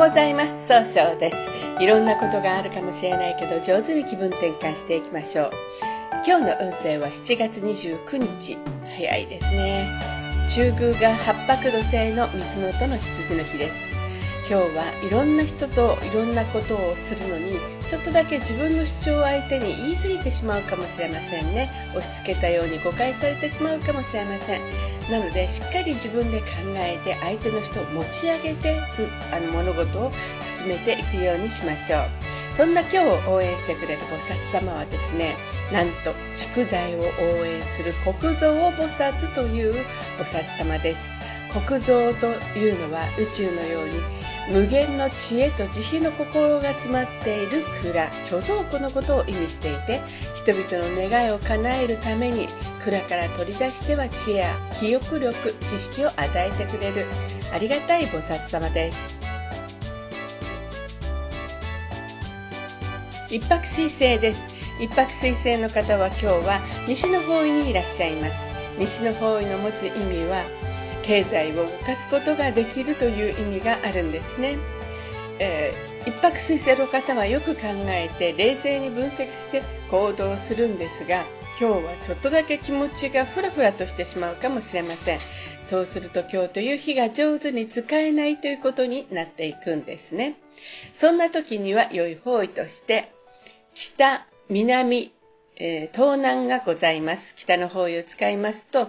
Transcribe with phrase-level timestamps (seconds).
[0.00, 0.66] ございます。
[0.66, 1.36] 総称です。
[1.78, 5.50] いろんなことがあるかもしれないけど上手に気分転換していきましょう。
[6.26, 8.56] 今日の運勢は7月29日。
[8.96, 9.86] 早いですね。
[10.48, 13.90] 中宮が八白土星の水のとの羊の日です。
[14.48, 17.58] 今日はいろんな人といろんなことをするのに
[17.90, 21.70] ちょっとだけ自分の主張を相手に言い過ぎてしまうかもしれませんね。
[21.94, 24.60] 押し付けたように誤解されてしまうかもしれません。
[25.10, 26.46] なのでしっかり自分で考
[26.76, 28.78] えて相手の人を持ち上げて
[29.32, 32.00] あの物事を進めていくようにしましょう。
[32.52, 35.36] そんな今日応援してくれる菩薩様はですね
[35.72, 37.02] なんと蓄財を応
[37.46, 39.74] 援する国蔵菩薩という
[40.18, 41.10] 菩薩様です。
[41.52, 44.00] 国蔵というのは宇宙のように
[44.52, 50.00] 無限の知恵と慈悲の心が詰まっている蔵貯蔵庫のことを意味していて
[50.34, 52.48] 人々の願いを叶えるために
[52.84, 57.06] 蔵から取り出しては知恵や記憶力知識を与えてくれる。
[57.52, 59.16] ありがたい菩薩様です。
[63.30, 64.48] 一泊水星です。
[64.80, 68.48] 一泊水星の方は今日は西の方位にいらっしゃいます。
[68.78, 70.42] 西の方位の持つ意味は
[71.02, 74.56] 経済を動かすことができるという意味があるんですね、
[75.38, 81.24] えー、一泊水星の方はよく考えて冷静に分析して行動するんですが
[81.60, 85.18] 今日はちょっとだけ気持ちがふらふらとしてしまうかもしれません。
[85.62, 90.36] そうすると今日という日が上手に使えないということになっていくんですね。
[90.94, 93.12] そんな時には良い方位として
[93.74, 95.12] 北南、
[95.56, 97.36] えー、東南がございます。
[97.36, 98.88] 北の方位を使いますと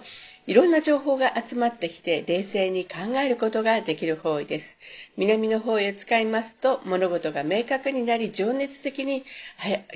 [0.51, 4.77] いろんな情報が集まってきて冷静に考えることができる方位です。
[5.15, 9.23] 南の方位を使いますと物事が明確になり情熱的に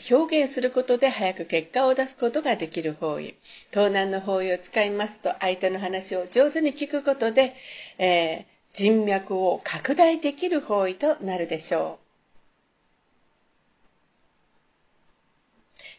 [0.10, 3.36] 表現することで早く結果を出すことができる方位。
[3.72, 7.54] 東南の方位を使いますと相手の話を上手に聞くことで、
[7.98, 12.05] えー、人脈を拡大できる方位となるでしょう。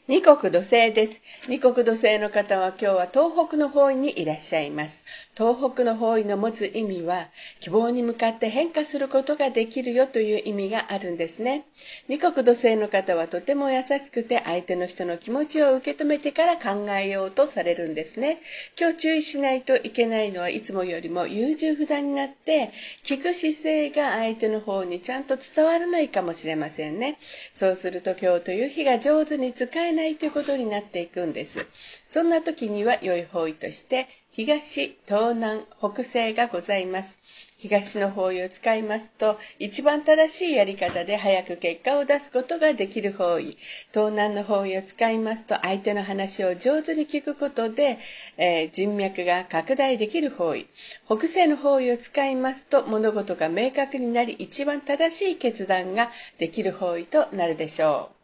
[0.09, 1.23] 二国土星です。
[1.49, 5.05] 二国土星の方は今日は東北の方にいらっしゃいます。
[5.37, 7.29] 東北の方位の持つ意味は、
[7.61, 11.67] 希望に向かって変化することができるよという意味があるんですね。
[12.09, 18.39] 二国土星の方はとても優しくて相手の人の気持ちを受け止めてから考えようとされるんですね。
[18.81, 22.71] 今日注意しないといけないのはいつもよりも優柔不断になって、
[23.05, 27.19] 聞く姿勢が相手の方にちゃんと伝わらないかもしれませんね。
[27.53, 31.67] そうすると今日という日が上手に使えないということになっていくんです。
[32.09, 37.19] そんな時には良い方位として、東、東南、北西がございます。
[37.57, 43.57] 東の方位を使いますと、一番正しいやり方で早く結果を出すことができる方位。
[43.95, 47.99] 東南の方位を使いますと、相手の話を上手に聞くことで、
[48.37, 50.67] えー、人脈が拡大できる方位。
[51.07, 58.17] 北西の方位を使いますと、物事が明確になり、一番正しい決断ができる方位となるでしょう。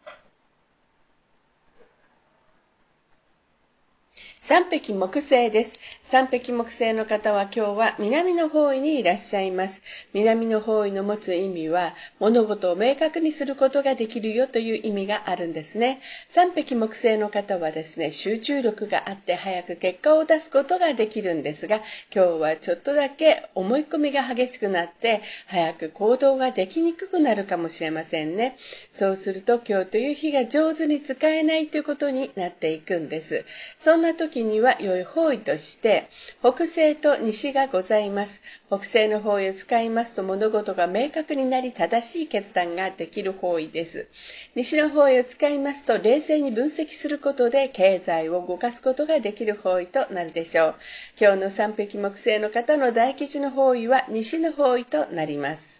[4.44, 5.78] 三匹木星です。
[6.12, 9.82] 三匹木星の方は今日は南の方位にいらっしゃいます。
[10.12, 16.02] 南の方位の持つ意味は物事を明確にすることができるよという意味があるんですね。
[16.28, 21.76] 三匹木星の方はですね、集中力があって早く結果を出すことができるんですが、
[22.14, 28.58] 今日はちょっとだけ思い込みが激しくなって早く行動ができにくくなるかもしれませんね。
[28.92, 33.46] そうすると今日という日が上手に使えないということになっていくんです。
[33.78, 36.01] そんな時には良い方位として
[36.40, 38.42] 北西と西がございます。
[38.68, 44.08] 北西の方位を使いますと物事が明確になり正しい決断ができる方位です。
[44.54, 50.74] 西の方位を使いますと冷静に分析することで経済を動かすことができる方位となるでしょう。
[51.20, 55.71] 今日の三匹木星の方の大吉の方位は西の方位となります。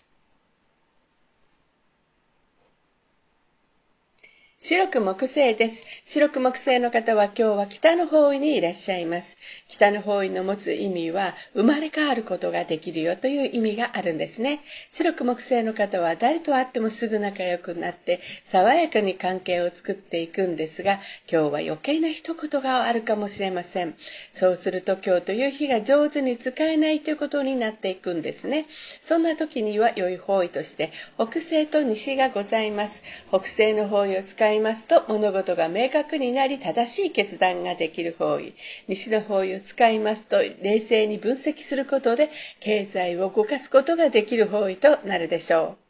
[4.64, 5.88] 白く木星です。
[6.04, 9.36] 白く木星の方は今日は北の方位にいらっしゃいます。
[9.66, 14.60] 北の方位の持つ意味は生まれ変わることができるよという意味があるんですね。
[14.92, 23.96] 白く木星の方は誰と会ってもすぐ仲良くなって爽やかに関係を作っていくんですが、今日は余計な一言があるかもしれません。
[24.30, 28.66] そうすると今日という日が上手に使えないということになっていくんですね。
[29.00, 33.02] そんな時には良い方位として北西と西がございます。
[33.30, 38.54] 北西の方位を使いいますと物事が明確になり正しい決断ができる方位
[38.88, 45.82] 西の方位を使いますと冷静に分析することで経済を動かすことができる方位となるでしょう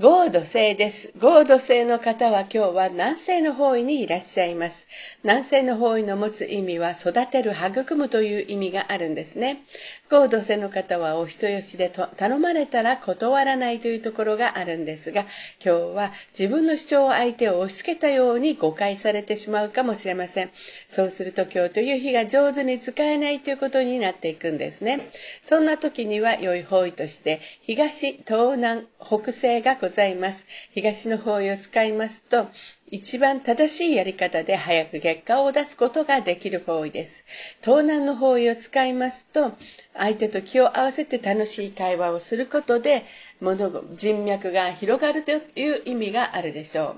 [0.00, 1.12] 合土星です。
[1.18, 4.86] 合土星の方は今日は南西の方位にいらっしゃいます。
[5.24, 9.64] 南西の方位の持つ意味は育てる、育むという意味があるんですね。
[10.10, 15.22] 合土星の方はお人よしでと頼まれたら断らないというところがあるんですが、
[15.62, 20.50] 今日は自分の主張を相手を押し付けたように誤解されてしまうかもしれません。
[20.88, 25.10] そうすると今日という日が上手に使えないということになっていくんですね。
[25.42, 30.46] そんな時には良い方位として、東、東南、北西がございます。
[30.72, 32.48] 東の方位を使いますと、
[32.90, 37.24] 一番正しいやり方で早く結果を出すことができる方位です。
[37.62, 39.52] 東南の方位を使いますと、
[39.94, 43.04] 相手と気を合わせて楽しい会話をすることで、
[43.40, 46.96] 物人脈が広がるという意味があるでしょ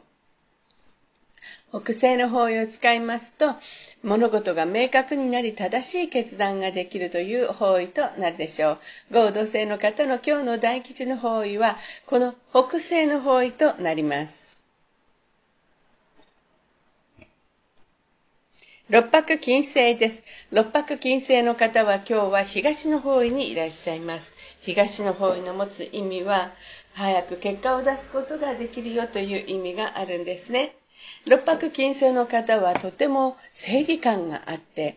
[1.72, 1.80] う。
[1.82, 3.54] 北西の方位を使いますと、
[4.02, 8.78] 物事が明確になり正しい決断ができるという方位となるでしょ
[9.10, 9.14] う。
[9.14, 11.76] 合同性の方の今日の大吉の方位は、
[12.06, 14.39] この北西の方位となります。
[18.90, 20.24] 六白金星です。
[20.50, 24.32] 六白金星の方は今日は東の方位にいらっしゃいます。
[24.62, 26.50] 東の方位の持つ意味は、
[26.94, 30.74] 早く結果を出すことができるよという意味があるんですね。
[31.24, 34.96] 六白金星の方はとても正義感があって、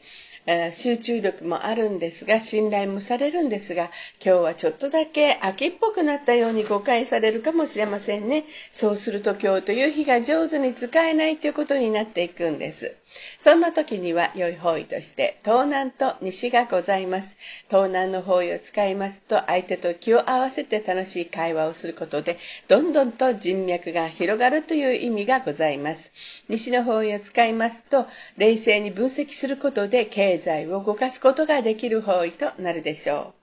[0.71, 3.91] 集中力もあるんですが、信頼もされるんですが、
[4.25, 8.45] 今日はちょっとだけ秋っぽくなったように誤解されるかもしれませんね。
[8.71, 12.95] そうすると今日という日が上手に使えないということになっていくんです。
[13.39, 17.37] そんな時には良い方位として東南と西がございます。
[17.69, 22.37] 東南の方位を使いますと相手と気を合わせて楽しい会話をすることで
[22.67, 26.11] どんどんと人脈が広がるという意味がございます。
[26.49, 28.05] 西の方位を使いますと
[28.37, 33.42] 冷静に分析することで経済を動かすことができる方位となるでしょう。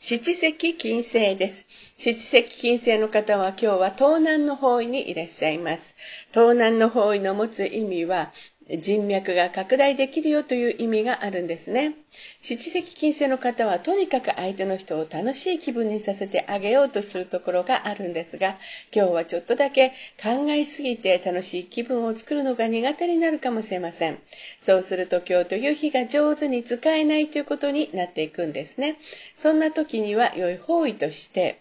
[0.00, 1.66] 七石金星です。
[1.96, 5.96] 七石金星の方は今日は東南の方位にいらっしゃいます。
[6.32, 8.32] 東南の方位の持つ意味は、
[8.68, 11.94] 人脈が拡大できるよという意味があるんですね。
[12.42, 18.58] 七石金星の方はとにかく相手の人を楽しい気分にさせてあげようとするところがあるんですが、
[18.94, 19.90] 今日はちょっとだけ
[20.22, 24.18] 考えすぎて楽しい気分を作るのが苦手になるかもしれません。
[24.60, 28.96] そうすると今日という日が上手に使えないということになっていくんですね。
[29.38, 31.58] そんな時には良い方位として、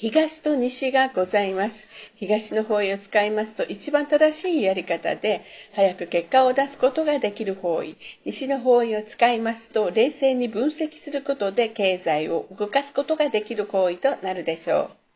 [0.00, 1.88] 東と西がございます。
[2.14, 5.42] 東の方位を使いますと一番正しいやり方で
[5.72, 7.96] 早く結果を出すことができる方位。
[8.24, 15.07] 西の方位を使いますと冷静に分析することで経済を動かすことができる方位となるでしょう。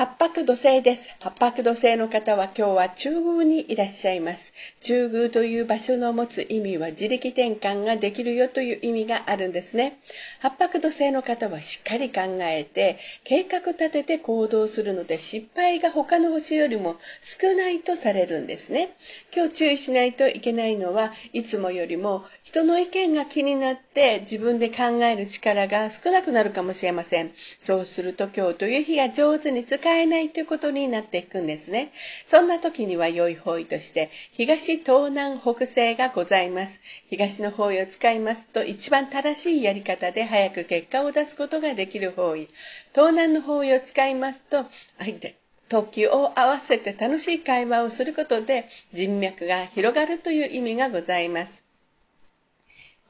[0.00, 1.14] 八白土星です。
[1.20, 4.54] 八白土星の方は今日は中宮にいらっしゃいます。
[4.80, 9.98] 中宮という場所の持つ意味は自力転換ができるよという意味があるんですね。
[10.38, 18.96] 八白土星の方はしっかり考えて、計画立てて行動するので失敗が他の星よりも少ないとされるんですね。
[19.36, 27.32] 今日注意しないといけないのは、いつもよりも人の意見が気になって自分で考える力が少なくなるかもしれません。
[27.60, 31.92] そうすると今日という日が上手に使えないということになっていくんですね。
[32.26, 36.80] そんな時には良い方位として、東、東南、北西がございます。
[37.08, 42.48] 東の方位を使いますと、一番正しいやり方で早く結果を出すことができる方位。
[42.94, 44.64] 東南の方位を使いますと、
[44.98, 45.34] 相手、
[45.70, 51.69] 時を合わせて楽しい会話をすることで人脈が広がるという意味がございます。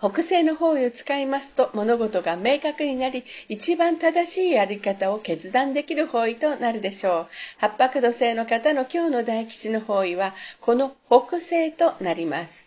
[0.01, 7.27] 北西の方位を使いますと物事が明確になり、一番正しいやり方を決断できる方位となるでしょう。
[7.59, 12.60] 八白土星の方の今日の大吉の方位は、この北西となります。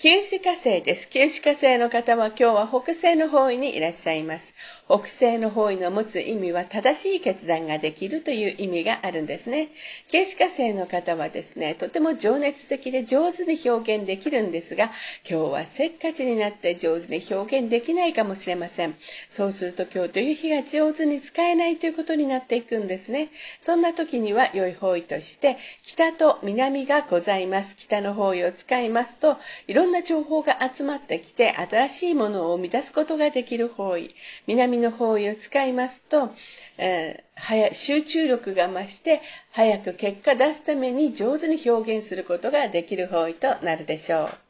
[0.00, 1.10] 九死火星です。
[1.10, 4.54] 九死火星の方は今日は北西の方位にいらっしゃいます。
[4.86, 9.70] 北西の方位の持つ意味は正しい決断ができるという意味があるんですね。
[10.08, 14.84] 九死火星の方はですね、とても情熱的で上手に表現できるんですが、
[15.28, 18.94] 今日はせっかちになって上手に表現できないかもしれません。
[19.30, 23.30] そうすると今日という日が上手に使えないということになっていくんですね。
[23.60, 27.74] そんな時には良い方位として、北と南がございます。
[27.76, 29.36] 北の方位を使いますと、
[29.66, 34.14] いろんな情報が集まってきて新しいものを生み出すことができる方位
[34.46, 36.30] 南の方位を使いますと、
[36.76, 44.47] えー、集中力が増して早く結果出すために上手に表現することができる方位となるでしょう。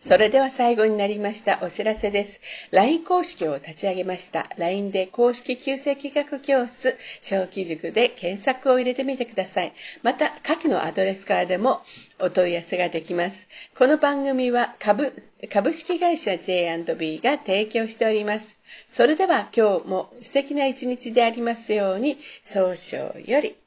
[0.00, 2.40] それでは最後になりましたお知らせです。
[2.70, 4.48] LINE 公式を立ち上げました。
[4.58, 9.72] LINE で公式旧世企画教室、小規塾で検索を入れてみてください。
[10.02, 11.82] また、下記のアドレスからでも
[12.18, 13.48] お問い合わせができます。
[13.76, 15.12] この番組は株
[15.50, 18.58] 株式会社 J&B が提供しております。
[18.90, 23.61] それでは今日も素敵な一日でありますように、早々より。